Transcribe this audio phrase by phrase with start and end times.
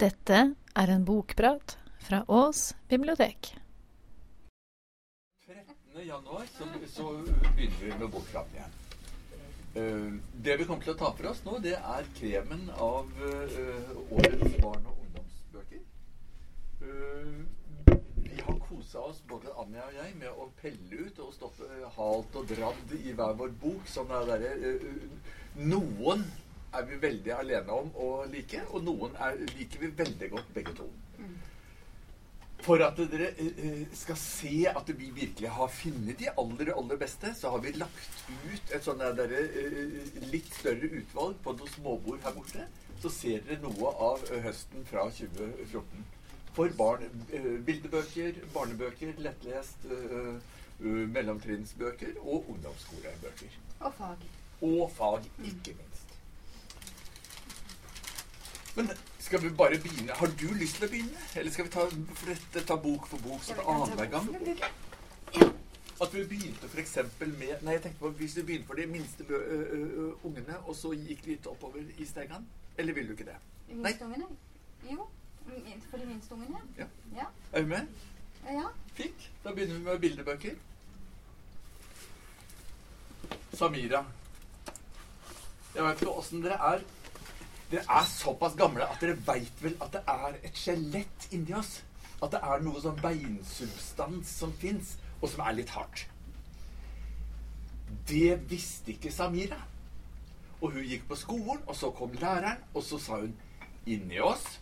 [0.00, 0.36] Dette
[0.80, 3.50] er en bokprat fra Ås bibliotek.
[5.46, 5.74] 13.
[6.06, 7.10] januar så, så
[7.56, 8.78] begynner vi med bokpraten igjen.
[9.76, 10.16] Uh,
[10.46, 14.56] det vi kommer til å ta for oss nå, det er kremen av uh, årets
[14.64, 15.84] barn- og ungdomsbøker.
[16.80, 17.44] Uh,
[18.24, 21.60] vi har kosa oss, både Anja og jeg, med å pelle ut og stått
[21.98, 23.84] halt og dradd i hver vår bok.
[23.98, 24.54] Sånn er det,
[25.60, 26.24] noen
[26.72, 30.74] er vi veldig alene om å like, og noen er, liker vi veldig godt begge
[30.78, 30.88] to.
[32.60, 37.32] For at dere eh, skal se at vi virkelig har funnet de aller, aller beste,
[37.36, 42.20] så har vi lagt ut et sånn der, eh, litt større utvalg på noen småbord
[42.26, 42.66] her borte.
[43.00, 46.04] Så ser dere noe av høsten fra 2014.
[46.52, 49.88] For barn, eh, bildebøker, barnebøker, lettlest,
[50.80, 53.56] mellomtrinnsbøker og ungdomsskolebøker.
[53.80, 54.28] Og fag.
[54.64, 55.99] Og fag, ikke minst.
[58.76, 60.12] Men skal vi bare begynne?
[60.14, 61.24] Har du lyst til å begynne?
[61.36, 61.86] Eller skal vi ta,
[62.26, 64.28] dette, ta bok for bok så annenhver gang?
[66.00, 66.94] At vi begynte f.eks.
[67.20, 70.56] med Nei, jeg tenkte på hvis du begynte for de minste ø, ø, ø, ungene,
[70.64, 72.46] og så gikk litt oppover i stegene.
[72.80, 73.36] Eller vil du ikke det?
[73.68, 74.30] De minste ungene?
[74.88, 75.08] Jo.
[75.90, 76.62] For de minste ungene?
[76.78, 76.86] Ja.
[77.18, 77.26] Ja.
[77.52, 77.90] Er du med?
[78.48, 78.64] ja.
[78.96, 79.26] Fint.
[79.44, 80.56] Da begynner vi med bildebøker.
[83.54, 84.04] Samira.
[85.74, 86.82] Jeg vet ikke åssen dere er.
[87.70, 91.80] Dere er såpass gamle at dere veit vel at det er et skjelett inni oss.
[92.20, 96.06] At det er noe sånn beinsubstans som fins, og som er litt hardt.
[98.10, 99.60] Det visste ikke Samira.
[100.60, 103.32] Og hun gikk på skolen, og så kom læreren, og så sa hun
[103.88, 104.58] inni oss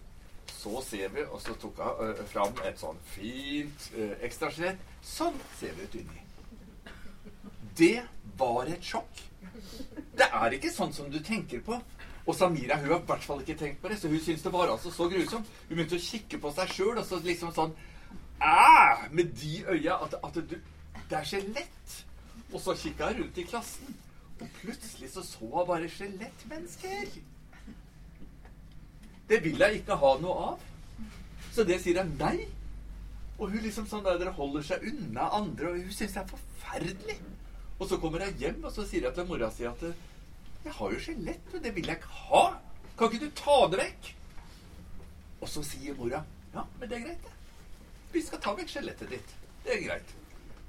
[0.59, 4.81] så ser vi, og så tok hun ø, fram et sånn fint ø, ekstraskjelett.
[5.05, 6.25] Sånn ser vi ut inni.
[7.79, 8.03] Det
[8.41, 9.23] var et sjokk.
[10.19, 11.79] Det er ikke sånn som du tenker på.
[12.29, 14.53] Og Samira hun har i hvert fall ikke tenkt på det, så hun syntes det
[14.53, 15.49] var altså så grusomt.
[15.69, 17.73] Hun begynte å kikke på seg sjøl, og så liksom sånn
[18.45, 19.09] Æh!
[19.11, 20.59] Med de øya at, at du
[21.09, 21.95] Det er skjelett.
[22.53, 23.97] Og så kikka hun rundt i klassen,
[24.41, 27.17] og plutselig så så hun bare skjelettmennesker.
[29.29, 30.69] Det vil jeg ikke ha noe av.
[31.53, 32.47] Så det sier jeg nei.
[33.39, 36.31] Og hun liksom sånn der, dere holder seg unna andre, og hun syns det er
[36.33, 37.19] forferdelig.
[37.79, 39.85] Og så kommer jeg hjem, og så sier jeg til mora si at
[40.65, 42.45] jeg har jo skjelett, og det vil jeg ikke ha.
[42.99, 44.13] Kan ikke du ta det vekk?
[45.39, 46.25] Og så sier mora
[46.55, 47.35] ja, men det er greit, det.
[48.13, 49.35] Vi skal ta vekk skjelettet ditt.
[49.65, 50.15] Det er greit.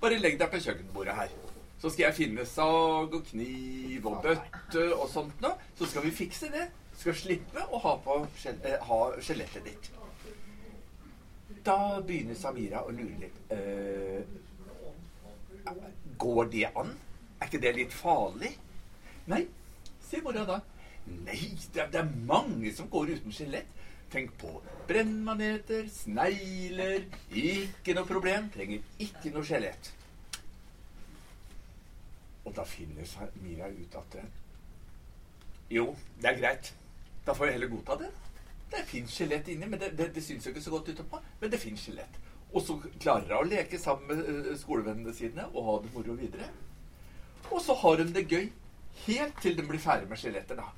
[0.02, 1.32] Bare legg deg på kjøkkenbordet her.
[1.80, 5.54] Så skal jeg finne sag og kniv og bøtte og sånt nå.
[5.80, 6.66] Så skal vi fikse det.
[7.00, 8.18] Skal slippe å ha på
[8.52, 8.92] eh,
[9.24, 9.90] skjelettet ditt.
[11.64, 13.40] Da begynner Samira å lure litt.
[13.52, 14.20] Uh,
[16.20, 16.92] går det an?
[17.40, 18.52] Er ikke det litt farlig?
[19.32, 19.46] Nei,
[20.10, 20.60] sier mora da.
[21.10, 23.78] Nei, det er, det er mange som går uten skjelett.
[24.10, 24.56] Tenk på
[24.90, 27.06] brennmaneter, snegler.
[27.30, 28.50] Ikke noe problem.
[28.54, 29.92] Trenger ikke noe skjelett.
[32.46, 33.06] Og da finner
[33.44, 34.32] Mira ut at eh,
[35.70, 36.72] Jo, det er greit.
[37.26, 38.10] Da får jeg heller godta det.
[38.70, 41.22] Det fins skjelett inni, men det, det, det syns jo ikke så godt utenpå.
[41.42, 42.18] Men det fins skjelett.
[42.50, 46.18] Og så klarer hun å leke sammen med eh, skolevennene sine og ha det moro
[46.18, 46.50] videre.
[47.52, 48.50] Og så har hun det gøy
[49.06, 50.70] helt til de blir ferdig med skjeletter, da.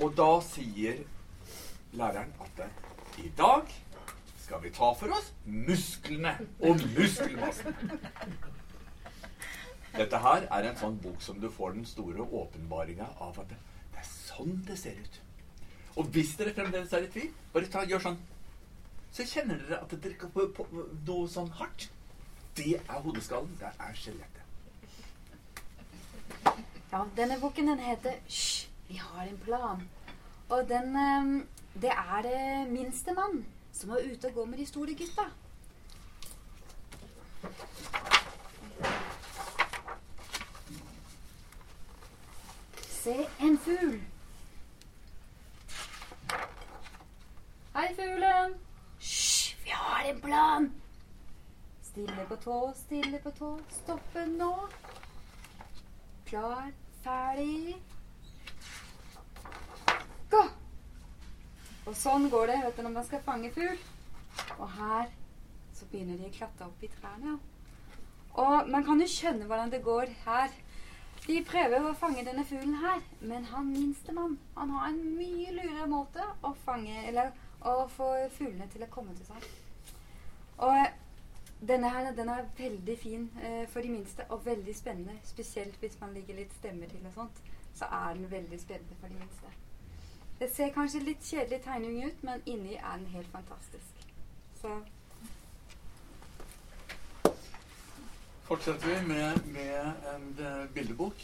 [0.00, 1.02] Og da sier
[1.92, 2.62] læreren at
[3.20, 3.68] i dag
[4.40, 6.32] skal vi ta for oss musklene
[6.66, 7.76] og muskelmassen.
[9.94, 13.58] Dette her er en sånn bok som du får den store åpenbaringa av at det,
[13.98, 15.20] er sånn det ser ut.
[15.98, 18.20] Og hvis dere fremdeles er i tvil, bare ta, gjør sånn.
[19.12, 20.66] Så kjenner dere at dere kan på, på,
[21.06, 21.88] noe sånn hardt.
[22.56, 23.56] Det er hodeskallen.
[23.58, 24.39] Det er skjelettet.
[26.92, 29.88] Ja, denne boken den heter Hysj, vi har en plan.
[30.48, 31.46] Og den eh,
[31.82, 35.22] Det er det minste mann som er ute og går med de store gutta.
[42.88, 44.00] Se en fugl.
[47.76, 48.54] Hei, fuglen.
[48.98, 50.72] Hysj, vi har en plan.
[51.82, 53.58] Stille på tå, stille på tå.
[53.70, 54.54] Stoppe nå.
[56.26, 56.72] Klar,
[57.04, 57.76] ferdig
[60.30, 60.42] Gå!
[61.88, 63.78] Og sånn går det vet du, når man skal fange fugl.
[64.60, 65.08] Og her
[65.74, 67.38] så begynner de å klatre opp i trærne.
[68.38, 70.54] Og man kan jo skjønne hvordan det går her.
[71.26, 75.88] De prøver å fange denne fuglen her, men han minstemann han har en mye lurere
[75.90, 79.48] måte å fange Eller å få fuglene til å komme til seg.
[80.64, 80.78] Og
[81.68, 85.18] denne her den er veldig fin eh, for de minste og veldig spennende.
[85.24, 87.42] Spesielt hvis man ligger litt stemme til og sånt.
[87.74, 89.52] Så er den veldig spennende for de minste.
[90.40, 94.06] Det ser kanskje litt kjedelig tegning ut, men inni er den helt fantastisk.
[94.60, 94.80] Så
[98.50, 101.20] Fortsetter vi med, med en eh, bildebok.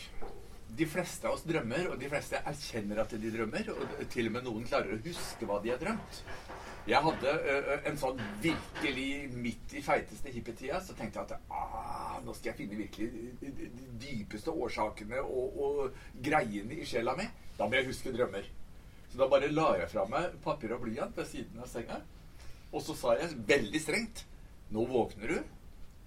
[0.77, 3.71] De fleste av oss drømmer, og de fleste erkjenner at de drømmer.
[3.73, 6.23] Og til og med noen klarer å huske hva de har drømt.
[6.87, 12.21] Jeg hadde uh, en sånn virkelig midt i feiteste hippietida, så tenkte jeg at ah,
[12.23, 13.09] nå skal jeg finne virkelig
[13.43, 13.71] de
[14.05, 17.27] dypeste årsakene og, og greiene i sjela mi.
[17.59, 18.47] Da må jeg huske drømmer.
[19.11, 21.99] Så da bare la jeg fra meg papir og blyant ved siden av senga.
[22.71, 24.25] Og så sa jeg veldig strengt
[24.75, 25.53] Nå våkner du.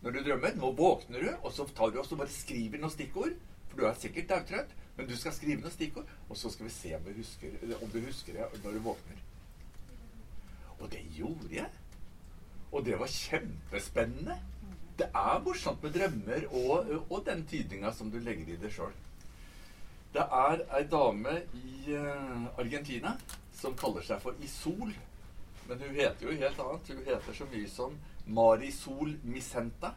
[0.03, 3.35] Når du drømmer, nå våkner du, og så tar du også bare skriver noen stikkord.
[3.79, 6.89] Du er sikkert daudtrøtt, men du skal skrive noen stikkord, og så skal vi se
[6.97, 9.21] om du husker, om du husker det når du våkner.
[10.79, 11.69] Og det gjorde jeg.
[12.71, 14.35] Og det var kjempespennende.
[14.99, 18.91] Det er morsomt med drømmer og, og den tydninga som du legger i det sjøl.
[20.13, 23.13] Det er ei dame i uh, Argentina
[23.55, 24.91] som kaller seg for Isol.
[25.69, 26.91] Men hun heter jo helt annet.
[26.91, 27.95] Hun heter så mye som
[28.27, 29.93] Marisol Misenta.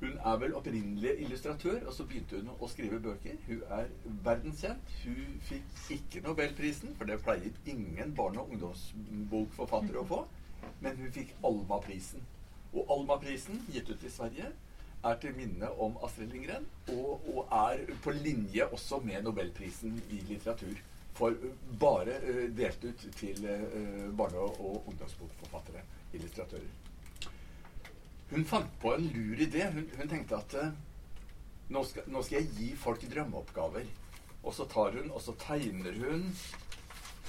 [0.00, 3.36] Hun er vel opprinnelig illustratør, og så begynte hun å skrive bøker.
[3.46, 3.90] Hun er
[4.26, 4.94] verdenskjent.
[5.04, 10.20] Hun fikk ikke Nobelprisen, for det pleier ingen barne- og ungdomsbokforfattere å få.
[10.80, 12.26] Men hun fikk Alma-prisen.
[12.74, 14.50] Og Alma-prisen, gitt ut i Sverige,
[15.04, 20.22] er til minne om Astrid Lindgren, og, og, er på linje også med Nobelprisen i
[20.28, 20.80] litteratur.
[21.14, 21.36] For
[21.80, 26.72] bare uh, delt ut til uh, barne- og ungdomsbokforfattere, illustratører.
[28.30, 29.66] Hun fant på en lur idé.
[29.74, 30.70] Hun, hun tenkte at uh,
[31.68, 33.90] nå, skal, nå, skal, jeg gi folk drømmeoppgaver.
[34.44, 36.26] Og så tar hun, og så tegner hun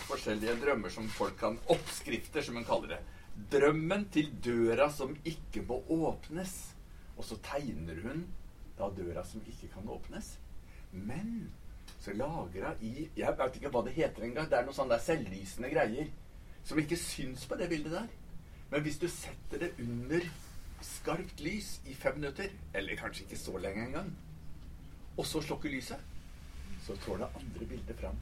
[0.05, 3.03] forskjellige drømmer som folk kan Oppskrifter, som hun kaller det.
[3.51, 6.55] Drømmen til døra som ikke må åpnes.
[7.15, 8.25] Og så tegner hun
[8.75, 10.35] da døra som ikke kan åpnes.
[10.91, 11.51] Men
[12.03, 14.49] så lager hun i Jeg vet ikke hva det heter engang.
[14.51, 16.11] Det er noe sånn der selvlysende greier
[16.65, 18.09] som ikke syns på det bildet der.
[18.71, 20.25] Men hvis du setter det under
[20.85, 24.13] skarpt lys i fem minutter, eller kanskje ikke så lenge engang,
[25.17, 26.01] og så slukker lyset,
[26.85, 28.17] så trår det andre bildet fram.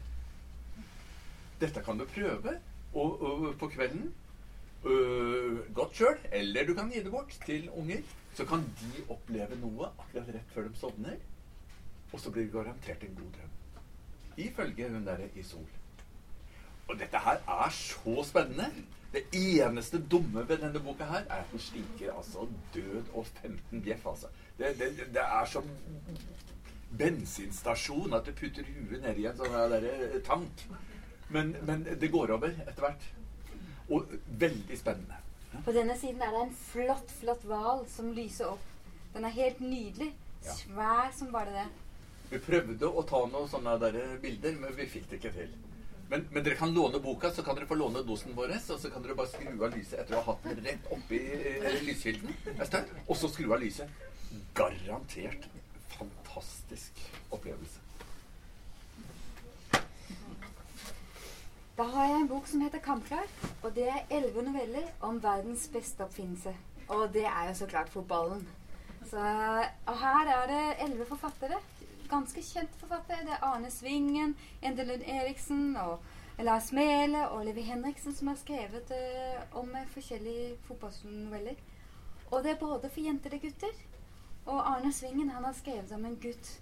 [1.61, 2.57] Dette kan du prøve
[2.93, 4.11] og, og, på kvelden.
[4.83, 8.01] Uh, godt sjøl, eller du kan gi det bort til unger.
[8.33, 11.21] Så kan de oppleve noe akkurat rett før de sovner.
[12.11, 13.53] Og så blir det garantert en god drøm.
[14.43, 15.69] Ifølge hun derre i Sol.
[16.89, 18.69] Og dette her er så spennende.
[19.13, 23.81] Det eneste dumme ved denne boka her er at den stinker altså død og 15
[23.85, 24.31] bjeff, altså.
[24.57, 25.67] Det, det, det er som
[26.97, 30.65] bensinstasjon at du putter huet nedi en sånn der eh, tank.
[31.33, 33.05] Men, men, det går over etter hvert.
[33.93, 35.19] Og veldig spennende.
[35.65, 38.65] På denne siden er det en flott, flott hval som lyser opp.
[39.13, 40.09] Den er helt nydelig.
[40.43, 41.67] Svær som bare det.
[42.31, 45.53] Vi prøvde å ta noen sånne der bilder, men vi fikk det ikke til.
[46.13, 48.51] Men, men, dere kan låne boka, så kan dere få låne dosen vår.
[48.53, 51.21] Og så kan dere bare skru av lyset etter å ha hatt den rett oppi
[51.33, 52.35] eh, lyskilden.
[53.07, 53.89] Og så skru av lyset.
[54.53, 55.47] Garantert
[55.95, 57.01] fantastisk
[57.33, 57.81] opplevelse.
[61.73, 63.33] Da har jeg en bok som heter 'Kampklar'.
[63.63, 66.53] Og det er elleve noveller om verdens beste oppfinnelse.
[66.93, 68.45] Og det er jo så klart fotballen.
[69.09, 69.17] Så,
[69.87, 71.57] og her er det elleve forfattere.
[72.09, 73.25] Ganske kjente forfattere.
[73.25, 75.99] Det er Arne Svingen, Ende Lund Eriksen og
[76.39, 81.55] Lars Mele og Levi Henriksen som har skrevet uh, om forskjellige fotballnoveller.
[82.31, 83.81] Og det er både for jenter og gutter.
[84.45, 86.59] Og Arne Svingen han har skrevet om en gutt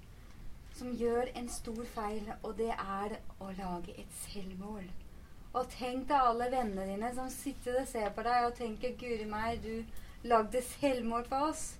[0.77, 4.85] som gjør en stor feil, og det er å lage et selvmål.
[5.53, 9.25] Og tenk deg alle vennene dine som sitter og ser på deg og tenker 'Guri
[9.27, 9.83] meg, du
[10.23, 11.75] lagde selvmål for oss'.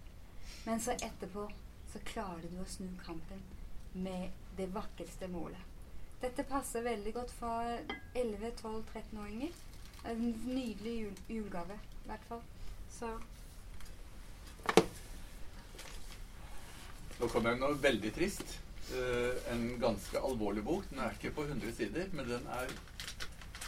[0.65, 1.47] Men så etterpå
[1.91, 3.41] så klarer du å snu kampen
[3.93, 5.67] med det vakreste målet.
[6.21, 7.71] Dette passer veldig godt for
[8.15, 9.53] 11-12-13-åringer.
[10.11, 12.43] En nydelig jul julegave, i hvert fall.
[12.93, 13.09] Så
[17.21, 18.55] Nå kommer noe veldig trist.
[18.91, 20.87] Uh, en ganske alvorlig bok.
[20.89, 22.71] Den er ikke på 100 sider, men den er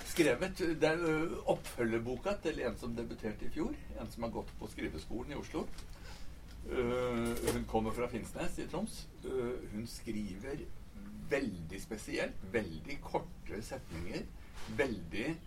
[0.09, 3.75] skrevet Det er uh, oppfølgerboka til en som debuterte i fjor.
[4.01, 5.67] En som har gått på skriveskolen i Oslo.
[6.63, 9.07] Uh, hun kommer fra Finnsnes i Troms.
[9.73, 10.63] hun skriver
[11.29, 12.33] veldig spesielt.
[12.51, 14.25] Veldig korte setninger.
[14.77, 15.39] Veldig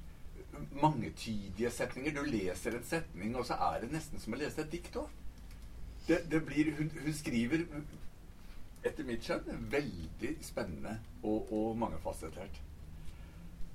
[0.83, 2.15] mangetydige setninger.
[2.15, 5.09] Du leser en setning, og så er det nesten som å lese et dikt òg.
[6.07, 7.65] Det, det blir, hun, hun, skriver,
[8.87, 12.63] etter mitt skjønn, veldig spennende og, og mangefasettert.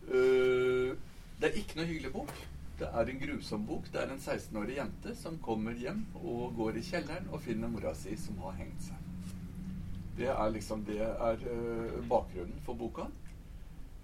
[0.07, 0.95] Uh,
[1.41, 2.33] det er ikke noe hyggelig bok.
[2.81, 3.89] Det er en grusom bok.
[3.93, 7.91] Det er en 16-årig jente som kommer hjem og går i kjelleren og finner mora
[7.93, 9.03] si som har hengt seg.
[10.17, 13.05] Det er liksom det er uh, bakgrunnen for boka.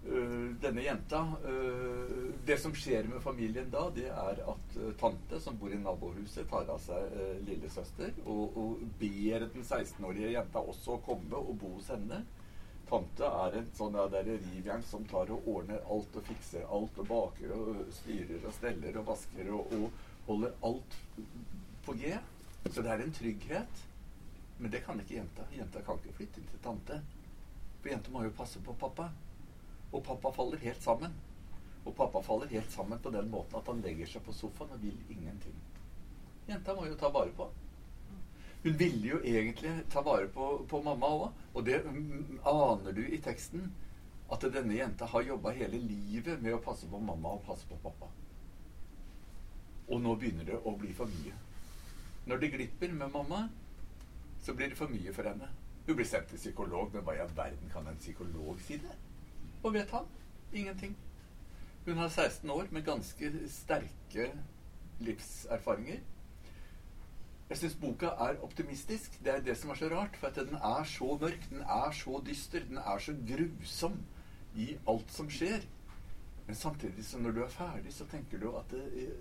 [0.08, 5.58] øh, denne jenta øh, Det som skjer med familien da, det er at tante, som
[5.58, 7.18] bor i nabohuset, tar av seg
[7.48, 12.22] lillesøster og, og ber den 16-årige jenta også å komme og bo hos henne.
[12.88, 17.10] Tante er en sånn ja, rivjern som tar og ordner alt og fikser alt og
[17.10, 20.98] baker og styrer og steller og vasker og, og holder alt
[21.84, 22.16] på G.
[22.72, 23.84] Så det er en trygghet.
[24.58, 25.46] Men det kan ikke jenta.
[25.54, 27.02] Jenta kan ikke flytte inn til tante.
[27.82, 29.12] For jenta må jo passe på pappa.
[29.92, 31.14] Og pappa faller helt sammen.
[31.84, 34.82] Og pappa faller helt sammen på den måten at han legger seg på sofaen og
[34.84, 35.56] vil ingenting.
[36.48, 37.52] Jenta må jo ta vare på.
[38.64, 41.44] Hun ville jo egentlig ta vare på, på mamma òg.
[41.54, 43.70] Og det mm, aner du i teksten.
[44.32, 47.78] At denne jenta har jobba hele livet med å passe på mamma og passe på
[47.84, 48.10] pappa.
[49.88, 51.36] Og nå begynner det å bli for mye.
[52.28, 53.46] Når det glipper med mamma,
[54.44, 55.48] så blir det for mye for henne.
[55.88, 58.98] Hun blir sendt til psykolog, men hva i all verden kan en psykolog si det?
[59.64, 60.10] Og vet han?
[60.52, 60.98] Ingenting.
[61.86, 64.28] Hun har 16 år med ganske sterke
[65.00, 66.02] livserfaringer.
[67.48, 69.14] Jeg syns boka er optimistisk.
[69.24, 70.18] Det er det som er så rart.
[70.20, 73.96] For at den er så mørk, den er så dyster, den er så grusom
[74.56, 75.64] i alt som skjer.
[76.48, 79.14] Men samtidig, så når du er ferdig, så tenker du at det,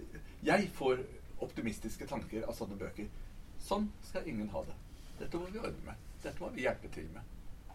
[0.43, 1.05] Jeg får
[1.43, 3.07] optimistiske tanker av sånne bøker.
[3.63, 4.75] Sånn skal ingen ha det.
[5.21, 6.05] Dette må vi ordne med.
[6.23, 7.23] Dette må vi hjelpe til med.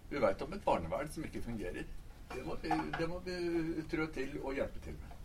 [0.09, 1.87] Vi veit om et barnevern som ikke fungerer.
[2.31, 5.17] Det må, det må vi trå til og hjelpe til med.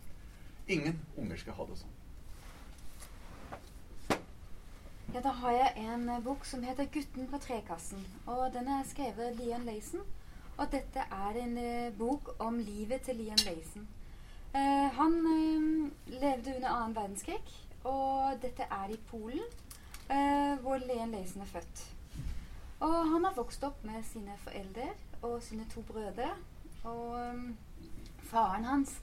[0.67, 1.96] Ingen unger skal ha det sånn.
[5.13, 8.07] Ja, da har jeg en eh, bok som heter 'Gutten på trekassen'.
[8.25, 9.99] Og den er skrevet av Lian Leisen.
[10.57, 13.87] Og dette er en eh, bok om livet til Lian Leisen.
[14.55, 17.39] Eh, han eh, levde under annen verdenskrig,
[17.83, 19.47] og dette er i Polen,
[20.09, 21.85] eh, hvor Lian Leisen er født.
[22.79, 24.89] Og han har vokst opp med sine foreldre
[25.21, 26.29] og sine to brødre.
[26.83, 27.57] Og um,
[28.23, 29.01] faren hans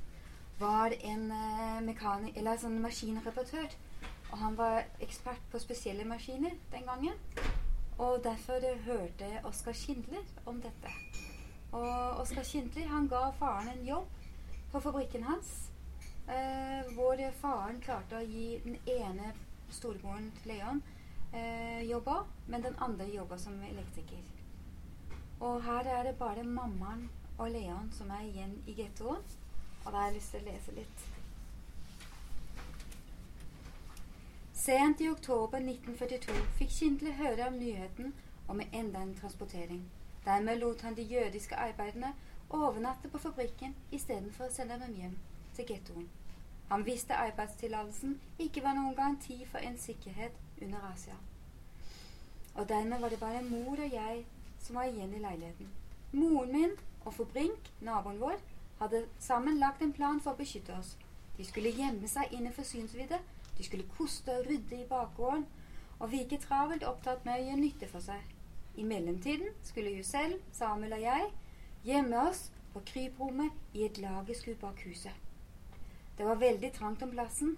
[0.60, 1.32] var en
[2.60, 3.74] sånn maskinreparatør.
[4.34, 7.18] Og han var ekspert på spesielle maskiner den gangen.
[8.02, 10.90] Og derfor hørte Oskar Schindler om dette.
[11.72, 14.10] Og Oskar Schindler han ga faren en jobb
[14.72, 15.70] på fabrikken hans.
[16.26, 19.30] Eh, hvor faren klarte å gi den ene
[19.70, 20.82] storebroren til Leon
[21.30, 24.24] eh, jobba, men den andre jobba som elektriker.
[25.38, 27.06] Og her er det bare mammaen
[27.38, 29.22] og Leon som er igjen i gettoen.
[29.84, 31.13] Og da har jeg lyst til å lese litt.
[34.64, 38.14] Sent i oktober 1942 fikk Kindle høre om nyheten
[38.48, 39.82] om enda en transportering.
[40.24, 42.14] Dermed lot han de jødiske arbeiderne
[42.50, 45.18] overnatte på fabrikken istedenfor å sende dem hjem
[45.58, 46.06] til gettoen.
[46.70, 48.16] Han visste arbeidstillatelsen
[48.46, 51.18] ikke var noen garanti for en sikkerhet under Asia.
[52.54, 54.24] Og dermed var det bare mor og jeg
[54.64, 55.68] som var igjen i leiligheten.
[56.16, 58.40] Moren min og for Brink, naboen vår,
[58.80, 60.96] hadde sammen lagt en plan for å beskytte oss.
[61.36, 63.20] De skulle gjemme seg innenfor synsvidde,
[63.58, 65.46] de skulle koste og rydde i bakgården,
[65.98, 68.22] og virke travelt opptatt med å gjøre nytte for seg.
[68.76, 71.28] I mellomtiden skulle jo selv, Samuel og jeg,
[71.84, 75.14] gjemme oss på kryprommet i et lagerskur bak huset.
[76.18, 77.56] Det var veldig trangt om plassen,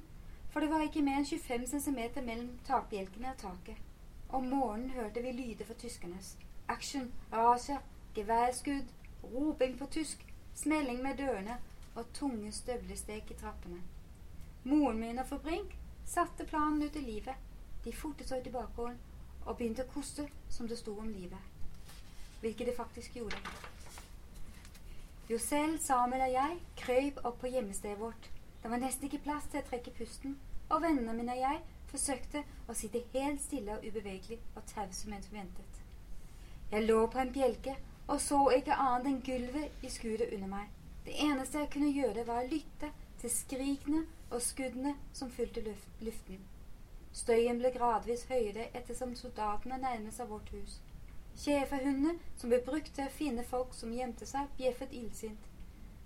[0.50, 3.80] for det var ikke mer enn 25 cm mellom takbjelkene og taket.
[4.28, 6.36] Om morgenen hørte vi lyder fra tyskernes.
[6.68, 7.80] Action, rasia,
[8.14, 8.88] geværskudd,
[9.22, 10.24] roping på tysk,
[10.54, 11.58] smelling med dørene
[11.94, 13.80] og tunge støvlesteg i trappene.
[14.64, 15.76] Moren min og Forbrink
[16.06, 17.34] satte planen ut i livet.
[17.84, 18.98] De fortet seg i bakgården
[19.46, 21.38] og begynte å koste som det sto om livet.
[22.40, 23.38] Hvilket de faktisk gjorde.
[25.30, 28.30] Josel, Samuel og jeg krøyp opp på hjemmestedet vårt.
[28.62, 30.36] Det var nesten ikke plass til å trekke pusten,
[30.70, 35.30] og vennene mine og jeg forsøkte å sitte helt stille og ubevegelig og tause mens
[35.30, 35.82] vi ventet.
[36.70, 40.70] Jeg lå på en bjelke og så ikke annet enn gulvet i skuret under meg.
[41.06, 45.88] Det eneste jeg kunne gjøre, var å lytte til skrikene og skuddene som fylte luft,
[46.00, 46.42] luften.
[47.12, 50.80] Støyen ble gradvis høyere ettersom soldatene nærmet seg vårt hus.
[51.36, 55.48] Schæferhundene, som ble brukt til å finne folk som gjemte seg, bjeffet illsint.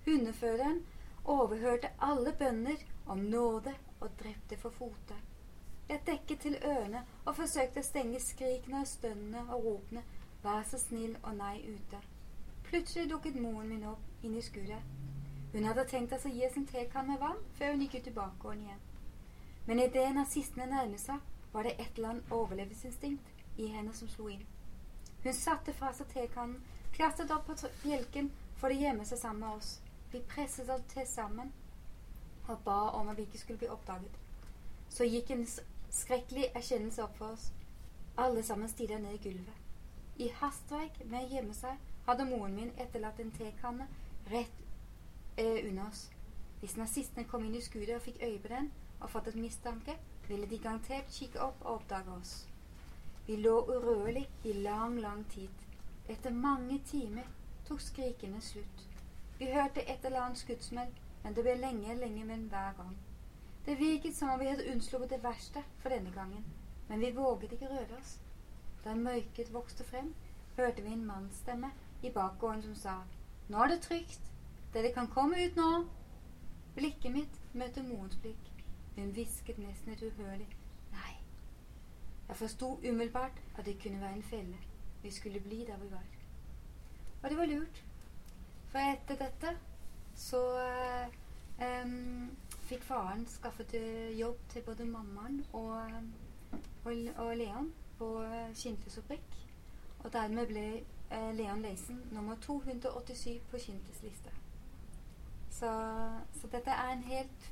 [0.06, 0.84] Hundeføreren
[1.24, 5.18] overhørte alle bønder om nåde og drepte for fote.
[5.90, 10.04] Jeg dekket til ørene og forsøkte å stenge skrikene og stønnene og ropene
[10.42, 11.98] Vær så snill og nei ute.
[12.64, 14.99] Plutselig dukket moren min opp inn i skuret.
[15.52, 18.16] Hun hadde tenkt å gi oss en tekann med vann før hun gikk ut i
[18.18, 18.82] bakgården igjen.
[19.66, 21.18] Men idet nazistene nærmet seg,
[21.52, 24.44] var det et eller annet overlevelsesinstinkt i henne som slo inn.
[25.24, 26.60] Hun satte fra seg tekannen,
[26.94, 28.30] klatret opp på bjelken
[28.60, 29.72] for å gjemme seg sammen med oss.
[30.12, 31.50] Vi presset oss til sammen
[32.46, 34.14] og ba om at vi ikke skulle bli oppdaget.
[34.90, 35.46] Så gikk en
[35.90, 37.50] skrekkelig erkjennelse opp for oss.
[38.18, 39.58] Alle sammen stirret ned i gulvet.
[40.18, 43.86] I hastverk med å gjemme seg hadde moren min etterlatt en tekanne
[44.30, 44.59] rett
[45.36, 46.10] eh, unna oss.
[46.60, 48.70] Hvis nazistene kom inn i skuret og fikk øye på den
[49.00, 49.96] og fattet mistanke,
[50.28, 52.34] ville de garantert kikke opp og oppdage oss.
[53.26, 55.66] Vi lå urørlig i lang, lang tid.
[56.08, 57.28] Etter mange timer
[57.68, 58.86] tok skrikene slutt.
[59.38, 60.90] Vi hørte et eller annet skuddsmell,
[61.22, 62.96] men det ble lenge, lenge men hver gang.
[63.66, 66.44] Det virket som om vi hadde unnsluppet det verste for denne gangen,
[66.88, 68.18] men vi våget ikke røre oss.
[68.84, 70.14] Da mørket vokste frem,
[70.56, 71.70] hørte vi en mannsstemme
[72.02, 72.96] i bakgården som sa
[73.48, 74.29] Nå er det trygt.
[74.72, 75.70] Dere kan komme ut nå.
[76.74, 78.50] Blikket mitt møtte morens blikk.
[78.94, 80.46] Hun hvisket nesten et uhørlig
[80.92, 81.14] nei.
[82.28, 84.58] Jeg forsto umiddelbart at det kunne være en felle.
[85.02, 86.06] Vi skulle bli der vi var.
[87.22, 87.84] Og det var lurt.
[88.70, 89.56] For etter dette
[90.14, 90.42] så
[91.58, 92.30] um,
[92.68, 95.80] fikk faren skaffet uh, jobb til både mammaen og,
[96.84, 98.12] og, og Leon på
[98.54, 99.34] Kintes fabrikk.
[100.04, 100.68] Og dermed ble
[101.10, 104.30] uh, Leon Leisen nummer 287 på Kintes liste.
[105.60, 105.70] Så,
[106.40, 107.50] så, dette er en helt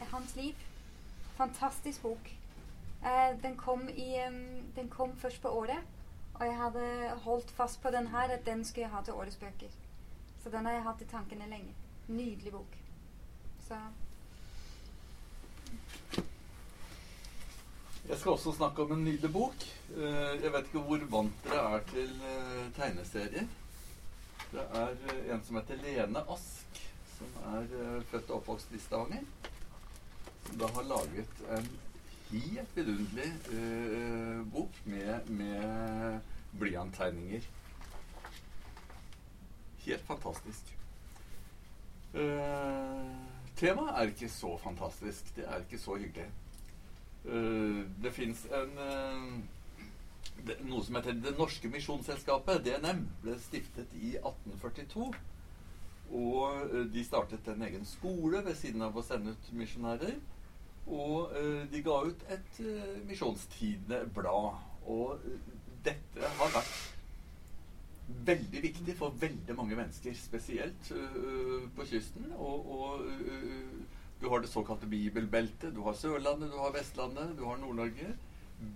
[0.00, 0.54] er hans liv.
[1.36, 2.30] Fantastisk bok.
[3.02, 5.78] Eh, den, kom i, um, den kom først på året,
[6.34, 9.36] og jeg hadde holdt fast på den her, at den skulle jeg ha til årets
[9.36, 9.76] bøker.
[10.42, 11.74] Så den har jeg hatt i tankene lenge.
[12.08, 12.76] Nydelig bok.
[13.68, 13.78] Så
[18.08, 19.54] Jeg skal også snakke om en nydelig bok.
[20.42, 22.12] Jeg vet ikke hvor vant dere er til
[22.76, 23.48] tegneserier.
[24.52, 26.75] Det er en som heter Lene Ask,
[27.16, 29.24] som er født og oppvokst i Stavanger.
[30.46, 31.68] Som da har laget en
[32.30, 36.20] helt vidunderlig uh, bok med, med
[36.58, 37.40] blyanttegninger.
[39.78, 40.76] Helt fantastisk.
[42.14, 42.20] Uh,
[43.56, 45.36] temaet er ikke så fantastisk.
[45.36, 46.30] Det er ikke så hyggelig.
[47.24, 48.78] Uh, det fins en
[50.46, 52.64] det, noe som heter Det Norske Misjonsselskapet.
[52.66, 55.14] DNM ble stiftet i 1842.
[56.14, 60.18] Og de startet en egen skole ved siden av å sende ut misjonærer.
[60.86, 64.60] Og uh, de ga ut et misjonstidende Misjonstidene-blad.
[64.86, 65.24] Og
[65.86, 66.76] dette har vært
[68.26, 70.92] veldig viktig for veldig mange mennesker, spesielt
[71.74, 72.28] på kysten.
[72.38, 73.00] Og, og
[74.20, 75.74] du har det såkalte bibelbeltet.
[75.74, 78.14] Du har Sørlandet, du har Vestlandet, du har Nord-Norge.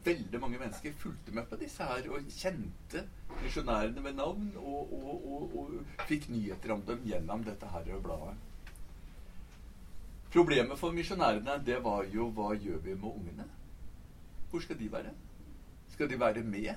[0.04, 3.06] Veldig mange mennesker fulgte med på disse her og kjente
[3.40, 5.70] misjonærene ved navn og, og, og, og,
[6.08, 8.36] fikk nyheter om dem gjennom dette her bladet.
[10.30, 13.48] Problemet for misjonærene det var jo hva gjør vi med ungene?
[14.50, 15.14] Hvor skal de være?
[15.94, 16.74] Skal de være med?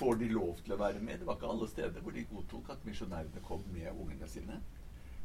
[0.00, 1.20] Får de lov til å være med?
[1.20, 4.60] Det var ikke alle steder hvor de godtok at misjonærene kom med ungene sine.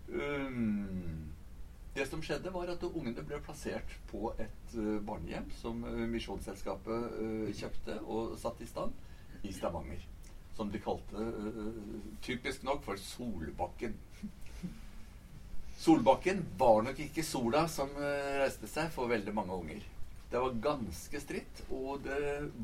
[0.09, 1.31] Um,
[1.93, 7.17] det som skjedde, var at ungene ble plassert på et uh, barnehjem som uh, Misjonsselskapet
[7.19, 10.01] uh, kjøpte og satte i stand i Stavanger.
[10.53, 11.25] Som de kalte
[12.21, 13.95] typisk nok for Solbakken.
[15.81, 19.87] Solbakken var nok ikke sola som reiste seg for veldig mange unger.
[20.29, 22.19] Det var ganske stritt, og det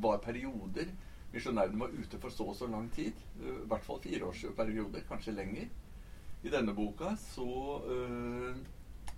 [0.06, 0.94] var perioder
[1.34, 3.18] misjonærene var ute for så og så lang tid.
[3.42, 5.68] I hvert fall fireårsperioder, kanskje lenger.
[6.46, 7.50] I denne boka så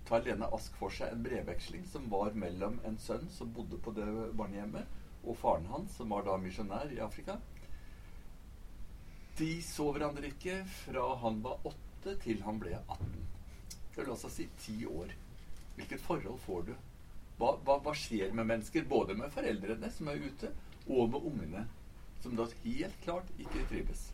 [0.08, 3.94] tar Lene Ask for seg en brevveksling som var mellom en sønn som bodde på
[3.96, 4.06] det
[4.38, 7.38] barnehjemmet, og faren hans, som var da misjonær i Afrika.
[9.38, 13.12] De så hverandre ikke fra han var åtte til han ble 18.
[13.92, 15.12] Det vil altså si ti år.
[15.76, 16.72] Hvilket forhold får du?
[17.38, 18.84] Hva, hva, hva skjer med mennesker?
[18.88, 20.50] Både med foreldrene som er ute,
[20.88, 21.66] og med ungene,
[22.22, 24.08] som da helt klart ikke trives.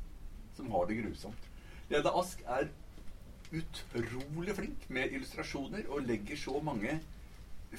[0.57, 1.49] Som har det grusomt.
[1.91, 2.71] Lene Ask er
[3.53, 6.99] utrolig flink med illustrasjoner og legger så mange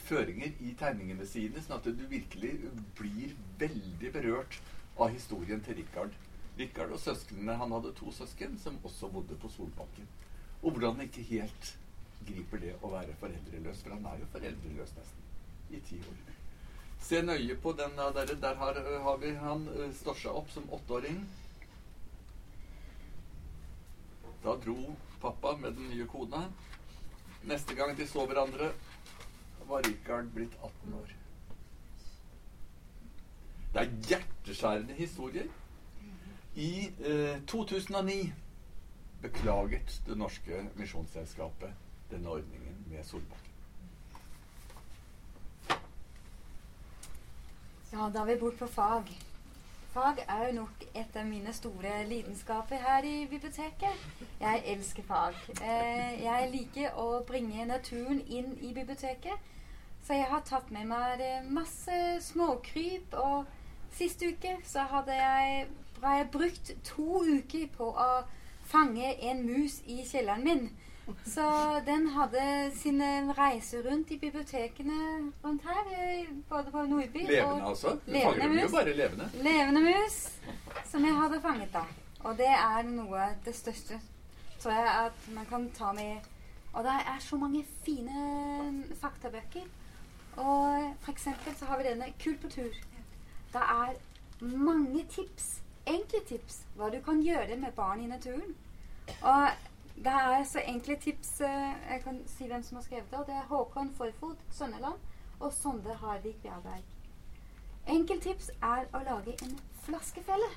[0.05, 2.55] føringer i tegningene sine, sånn at du virkelig
[2.97, 4.60] blir veldig berørt
[4.99, 6.15] av historien til Richard.
[6.60, 10.08] Richard og søsknene Han hadde to søsken som også bodde på Solbakken.
[10.62, 11.75] Og hvordan han ikke helt
[12.27, 16.17] griper det å være foreldreløs, for han er jo foreldreløs nesten i ti år.
[16.99, 18.34] Se nøye på den der.
[18.41, 21.21] Der har, har vi han storsa opp som åtteåring.
[24.43, 26.43] Da dro pappa med den nye kona.
[27.41, 28.71] Neste gang de så hverandre,
[29.67, 31.12] var Richard blitt 18 år.
[33.73, 35.47] Det er hjerteskjærende historier.
[36.56, 38.34] I eh, 2009
[39.21, 41.69] beklaget Det Norske Misjonsselskapet
[42.12, 43.45] denne ordningen med Solbakken.
[47.91, 49.29] Ja, da er vi bort på fag.
[49.93, 54.04] Fag er jo nok et av mine store lidenskaper her i biblioteket.
[54.39, 55.39] Jeg elsker fag.
[55.65, 59.47] Eh, jeg liker å bringe naturen inn i biblioteket.
[60.06, 63.17] Så jeg har tatt med meg masse småkryp.
[63.17, 63.49] Og
[63.97, 65.65] sist uke så hadde jeg,
[66.04, 68.10] jeg brukt to uker på å
[68.69, 70.69] fange en mus i kjelleren min.
[71.26, 71.45] Så
[71.86, 76.26] den hadde sine reiser rundt i bibliotekene rundt her.
[76.50, 77.95] Både på Nordby Levende, og altså?
[78.06, 79.30] Levende fanger jo bare levende.
[79.43, 80.19] levende mus
[80.91, 81.84] som jeg hadde fanget da.
[82.24, 84.00] Og det er noe det største,
[84.60, 86.17] tror jeg, at man kan ta med
[86.74, 89.65] Og det er så mange fine faktabøker.
[90.38, 92.76] Og for eksempel så har vi denne Kult på tur.
[93.54, 93.95] Det er
[94.41, 98.54] mange tips, enkle tips, hva du kan gjøre med barn i naturen.
[99.22, 99.50] Og
[100.04, 103.20] det er så enkle tips eh, Jeg kan si hvem som har skrevet det.
[103.20, 105.00] og Det er Håkon Forfod Sønneland
[105.40, 106.84] og Sonde Harvik Bjarberg.
[107.90, 110.50] Enkeltips er å lage en flaskefelle.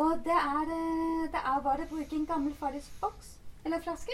[0.00, 4.12] Og det er, eh, det er bare å bruke en gammel ferdigboks eller flaske,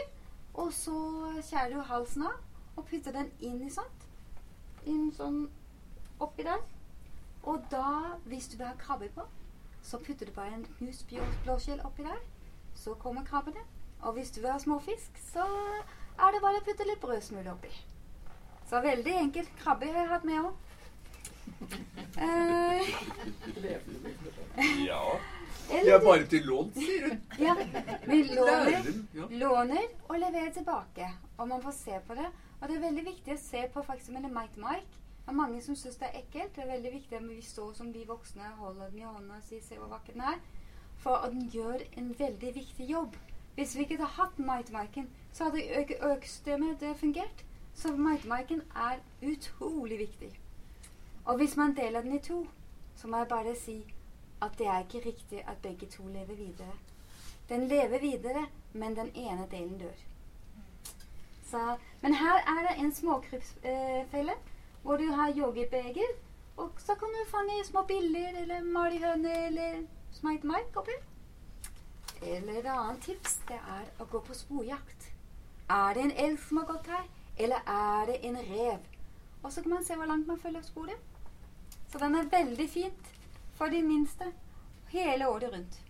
[0.54, 0.94] og så
[1.42, 4.06] skjærer du halsen av og putter den inn i sånt.
[4.86, 5.42] Inn sånn
[6.20, 6.62] oppi der.
[7.44, 9.22] Og da, hvis du vil ha krabber på,
[9.82, 12.18] så putter du bare en knust blå- blåskjell oppi der.
[12.76, 13.62] Så kommer krabbene.
[14.02, 15.44] Og hvis du vil ha småfisk, så
[16.20, 17.72] er det bare å putte litt brødsmule oppi.
[18.68, 19.50] Så veldig enkelt.
[19.62, 20.54] Krabbe har jeg hatt med òg.
[22.18, 22.94] Eh,
[24.86, 25.02] Ja.
[25.70, 27.22] De er bare til lån, sier hun.
[27.42, 27.54] Ja,
[28.06, 28.84] vi låner,
[29.40, 31.08] låner og leverer tilbake.
[31.38, 32.28] Og man får se på det.
[32.60, 34.08] Og det er veldig viktig å se på f.eks.
[34.14, 35.00] Mike Mike.
[35.26, 36.54] Det er mange som syns det er ekkelt.
[36.54, 39.42] Det er veldig viktig at vi står som de voksne, holder den i hånda og
[39.48, 40.40] sier 'se hvor vakker den er'.
[40.98, 43.16] For at den gjør en veldig viktig jobb.
[43.54, 47.44] Hvis vi ikke hadde hatt Mightmarken, så hadde ikke økosystemet fungert.
[47.74, 50.40] Så Mightmarken er utrolig viktig.
[51.24, 52.46] Og hvis man deler den i to,
[52.96, 53.84] så må jeg bare si
[54.42, 56.76] at det er ikke riktig at begge to lever videre.
[57.48, 59.98] Den lever videre, men den ene delen dør.
[61.50, 64.32] Så, men her er det en småkrypsfelle
[64.82, 66.12] hvor du har yogibeger.
[66.56, 69.82] Og så kan du fange små biller eller marihøne eller
[70.16, 70.96] smite mike oppi.
[72.22, 75.10] Eller et annet tips det er å gå på sporjakt.
[75.68, 78.86] Er det en elg som har gått her, eller er det en rev?
[79.42, 81.02] Og så kan man se hvor langt man følger sporet.
[81.92, 83.10] Så den er veldig fint
[83.58, 84.30] for de minste
[84.92, 85.82] hele året rundt.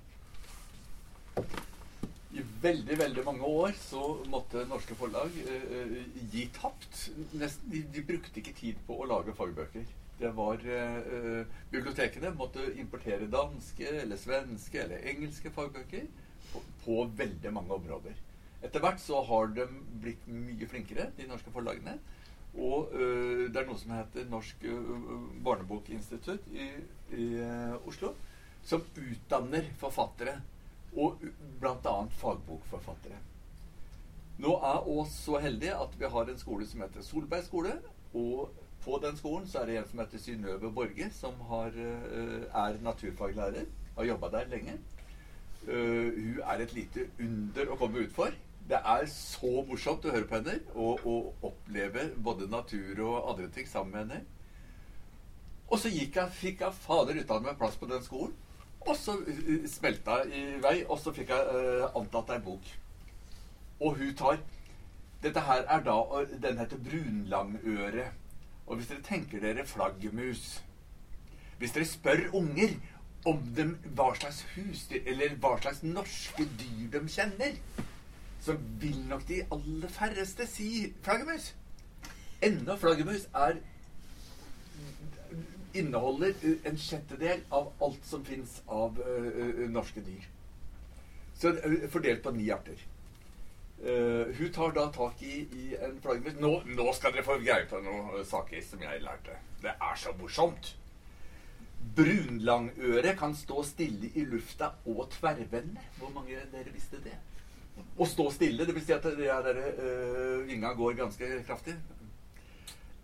[2.37, 5.95] I veldig, veldig mange år så måtte norske forlag eh, eh,
[6.33, 7.07] gi tapt.
[7.33, 9.87] Nesten, de, de brukte ikke tid på å lage fagbøker.
[10.19, 16.07] Det var eh, eh, Bibliotekene måtte importere danske eller svenske eller engelske fagbøker
[16.53, 18.17] på, på veldig mange områder.
[18.65, 19.67] Etter hvert så har de
[20.01, 21.99] blitt mye flinkere, de norske forlagene.
[22.57, 24.93] Og øh, det er noe som heter Norsk øh,
[25.45, 26.71] barnebokinstitutt i,
[27.13, 28.15] i øh, Oslo,
[28.65, 30.39] som utdanner forfattere.
[30.97, 31.21] Og
[31.61, 31.97] bl.a.
[32.17, 33.19] fagbokforfattere.
[34.41, 37.75] Nå er Ås så heldig at vi har en skole som heter Solberg skole.
[38.17, 38.49] Og
[38.87, 42.79] på den skolen så er det en som heter Synnøve Borge, som har, øh, er
[42.83, 43.67] naturfaglærer.
[43.97, 44.79] Har jobba der lenge.
[45.67, 48.35] Uh, hun er et lite under å komme utfor.
[48.69, 53.49] Det er så morsomt å høre på henne og, og oppleve både natur og andre
[53.55, 54.21] ting sammen med henne.
[55.67, 58.37] Og så jeg, fikk jeg fader utdanne meg plass på den skolen.
[58.87, 62.71] Og så uh, smelta i vei, og så fikk jeg uh, antatt ei bok.
[63.81, 64.39] Og hun tar
[65.25, 68.07] Dette her er da Den heter Brunlangøre.
[68.67, 70.63] Og hvis dere tenker dere flaggermus
[71.59, 72.75] Hvis dere spør unger
[73.27, 77.57] om dem, hva slags husdyr eller hva slags norske dyr de kjenner,
[78.45, 80.69] så vil nok de aller færreste si
[81.03, 81.49] flaggermus.
[82.45, 83.59] Enda flaggermus er
[85.75, 90.29] inneholder en sjettedel av alt som fins av ø, ø, norske dyr.
[91.37, 92.79] Så uh, fordelt på ni arter.
[93.77, 97.67] Uh, hun tar da tak i, i en flaggermus nå, nå skal dere få greie
[97.69, 99.37] på noen uh, saker som jeg lærte.
[99.63, 100.73] Det er så morsomt.
[101.97, 105.85] Brunlangøre kan stå stille i lufta og tverrvende.
[106.01, 107.15] Hvor mange av dere visste det?
[107.77, 111.77] Å stå stille, det vil si at uh, vinga går ganske kraftig.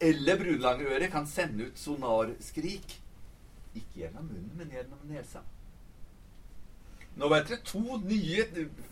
[0.03, 2.97] Eller brunlangøre kan sende ut sonarskrik.
[3.77, 5.45] Ikke gjennom munnen, men gjennom nesa.
[7.21, 8.89] Nå vet dere to nye eh,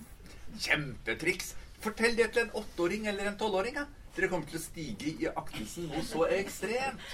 [0.60, 1.54] kjempetriks.
[1.80, 3.78] Fortell det til en åtteåring eller en tolvåring.
[3.80, 3.86] Ja.
[4.16, 7.04] Dere kommer til å stige i aktelsen noe så ekstremt.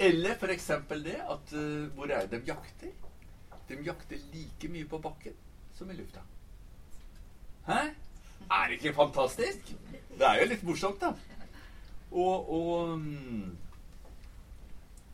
[0.00, 0.68] Eller f.eks.
[1.04, 2.92] det at uh, Hvor er det de jakter?
[3.68, 5.36] De jakter like mye på bakken
[5.76, 6.24] som i lufta.
[7.68, 7.82] Hæ?
[8.50, 9.74] Er det ikke fantastisk?
[10.18, 11.12] Det er jo litt morsomt, da.
[12.10, 13.56] Og, og um,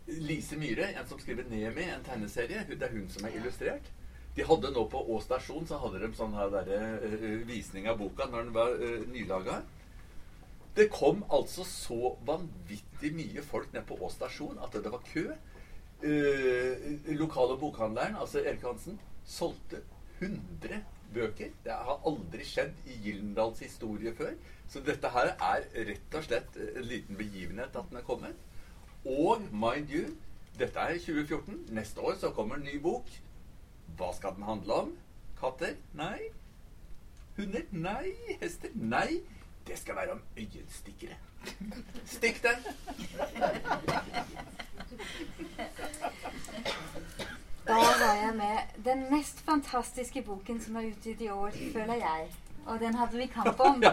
[0.06, 3.92] Lise Myhre, en som skriver Nemi, en tegneserie, det er hun som er illustrert.
[4.36, 7.96] De hadde nå på Ås stasjon så hadde de sånn her der, uh, visning av
[8.00, 9.62] boka når den var uh, nylaga.
[10.76, 15.30] Det kom altså så vanvittig mye folk ned på Ås stasjon at det var kø.
[16.04, 19.80] Uh, lokale bokhandleren, altså Erik Hansen, solgte
[20.20, 20.82] 100
[21.14, 21.56] bøker.
[21.64, 24.36] Det har aldri skjedd i Gyldendals historie før.
[24.68, 28.36] Så dette her er rett og slett en liten begivenhet at den er kommet.
[29.06, 30.10] Og mind you,
[30.58, 31.68] dette er 2014.
[31.76, 33.08] Neste år så kommer en ny bok.
[33.96, 34.92] Hva skal den handle om?
[35.40, 35.74] Katter?
[35.92, 36.18] Nei.
[37.36, 37.62] Hunder?
[37.70, 38.12] Nei.
[38.40, 38.70] Hester?
[38.74, 39.20] Nei.
[39.66, 41.16] Det skal være om øyenstikkere.
[42.04, 42.64] Stikk den!
[47.66, 52.28] Da var jeg med den mest fantastiske boken som er utgitt i år, føler jeg.
[52.66, 53.84] Og den hadde vi kamp om.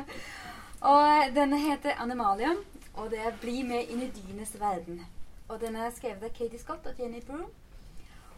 [0.92, 2.56] Og denne heter Animalium,
[2.94, 5.00] og det er 'Bli med inn i dyrenes verden'.
[5.48, 7.50] Og den er skrevet av Katie Scott og Jenny Broom.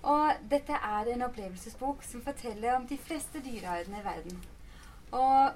[0.05, 4.43] Og dette er en opplevelsesbok som forteller om de fleste dyreartene i verden.
[5.13, 5.53] Og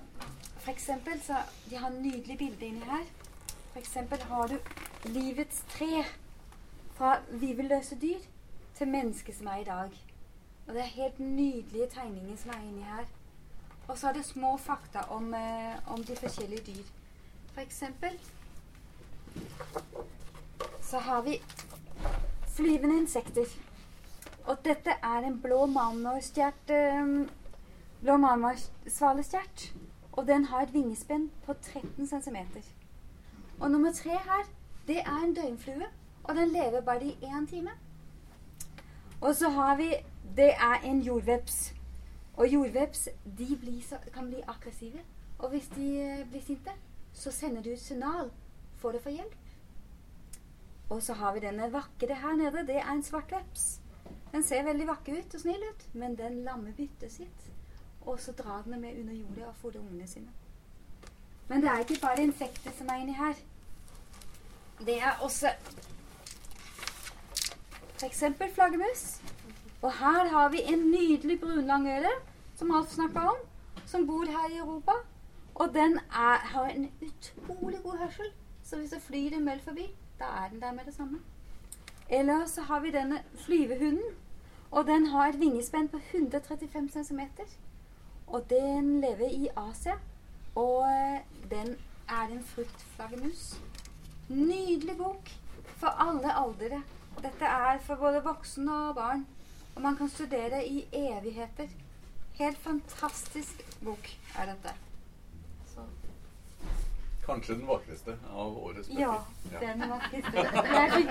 [0.59, 1.35] for eksempel så
[1.71, 3.05] De har nydelige bilder inni her.
[3.73, 4.59] For eksempel har du
[5.05, 6.05] livets tre.
[6.95, 8.25] Fra vivelløse dyr
[8.75, 9.91] til mennesket som er i dag.
[10.69, 13.05] Og det er helt nydelige tegninger som er inni her.
[13.89, 16.85] Og så er det små fakta om, eh, om de forskjellige dyr.
[17.53, 18.21] For eksempel
[20.83, 21.43] så har vi
[22.57, 23.68] flyvende insekter.
[24.49, 27.09] Og dette er en blå marmorstjert eh,
[28.01, 29.75] Blå marmorsvalestjert.
[30.13, 32.37] Og den har et vingespenn på 13 cm.
[33.61, 34.47] Og nummer tre her,
[34.87, 35.89] det er en døgnflue.
[36.25, 37.71] Og den lever bare i én time.
[39.21, 39.95] Og så har vi
[40.37, 41.75] Det er en jordveps.
[42.37, 43.09] Og jordveps
[43.39, 43.83] de blir
[44.15, 45.01] kan bli aggressive.
[45.39, 46.71] Og hvis de eh, blir sinte,
[47.13, 48.31] så sender du ut signal
[48.77, 49.37] for å få hjelp.
[50.91, 52.67] Og så har vi denne vakre her nede.
[52.67, 53.81] Det er en svart veps.
[54.33, 57.49] Den ser veldig vakker ut og snill ut, men den lammer byttet sitt.
[58.01, 60.33] Og så drar den med under jordet og fôrer ungene sine.
[61.49, 63.35] Men det er ikke bare insekter som er inni her.
[64.87, 65.49] Det er også
[67.99, 68.25] f.eks.
[68.55, 69.21] flaggermus.
[69.83, 72.11] Og her har vi en nydelig brunlangøre,
[72.57, 73.37] som Alf snakka om,
[73.87, 74.93] som bor her i Europa.
[75.55, 78.27] Og den er, har en utrolig god hørsel.
[78.65, 79.87] Så hvis det flyr en møll forbi,
[80.19, 81.19] da er den der med det samme.
[82.09, 84.17] Eller så har vi denne flyvehunden.
[84.71, 87.21] Og den har vingespenn på 135 cm.
[88.27, 89.97] Og den lever i Asia.
[90.55, 91.77] Og eh, den
[92.09, 93.61] er en fruktflaggermus.
[94.29, 95.31] Nydelig bok
[95.77, 96.83] for alle aldre.
[97.23, 99.27] Dette er for både voksne og barn.
[99.77, 101.69] Og man kan studere i evigheter.
[102.39, 104.88] Helt fantastisk bok er dette.
[107.29, 107.33] Så.
[107.35, 109.01] Kanskje den vakreste av årets bøker.
[109.01, 109.27] Ja,
[109.61, 110.33] den vakreste.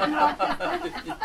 [0.02, 1.18] Den vakreste.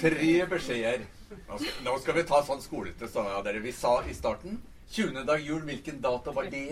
[0.00, 1.00] Tre beskjeder.
[1.48, 3.62] Nå skal, nå skal vi ta sånn skolete, sa jeg dere.
[3.64, 4.60] Vi sa i starten
[4.94, 5.24] 20.
[5.26, 5.64] dag jul.
[5.66, 6.62] Hvilken dato var det?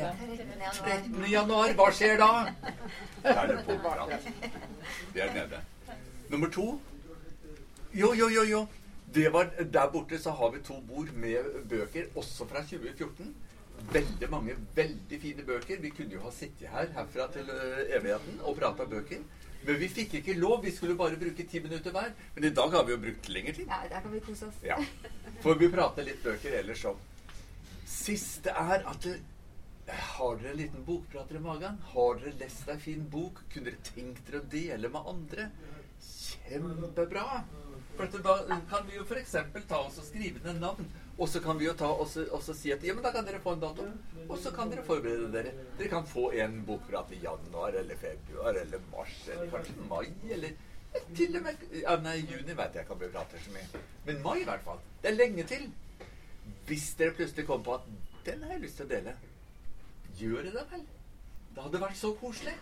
[0.79, 1.19] 13.
[1.33, 1.75] januar.
[1.79, 2.31] Hva skjer da?
[3.27, 4.31] Da er det bokprat.
[5.17, 5.59] Det er nede.
[6.31, 6.79] Nummer to
[7.91, 8.67] Jo, jo, jo, jo.
[9.15, 11.39] Det var, der borte så har vi to bord med
[11.71, 13.35] bøker, også fra 2014.
[13.93, 15.81] Veldig mange veldig fine bøker.
[15.81, 19.23] Vi kunne jo ha sittet her herfra til øh, evigheten og prata bøker.
[19.67, 20.63] Men vi fikk ikke lov.
[20.65, 22.13] Vi skulle bare bruke ti minutter hver.
[22.35, 23.67] Men i dag har vi jo brukt lengre tid.
[23.71, 24.61] Ja, der kan vi kose oss.
[24.65, 24.79] Ja.
[25.43, 27.01] For vi prater litt bøker ellers om.
[27.89, 29.19] Siste er at det,
[29.89, 31.79] Har dere en liten bokprater i magen?
[31.95, 33.41] Har dere lest ei en fin bok?
[33.53, 35.49] Kunne dere tenkt dere å dele med andre?
[36.05, 37.45] Kjempebra!
[37.97, 39.33] For da kan vi jo f.eks.
[39.67, 40.87] ta oss og skrive ned navn.
[41.19, 43.57] Og så kan vi jo ta og si at ja, men da kan dere få
[43.57, 43.85] en dato.
[44.29, 45.51] Og så kan dere forberede dere.
[45.79, 50.55] Dere kan få en bokprat i januar eller februar eller mars eller kanskje mai eller
[51.15, 53.83] til og med ja, Nei, juni vet jeg ikke om vi prater så mye.
[54.07, 54.79] Men mai i hvert fall.
[55.03, 55.67] Det er lenge til.
[56.71, 57.91] Hvis dere plutselig kommer på at
[58.29, 59.17] den har jeg lyst til å dele,
[60.21, 60.87] gjør det da vel.
[61.57, 62.57] Det hadde vært så koselig.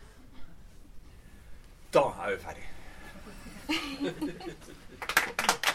[1.93, 2.67] Da er vi ferdig.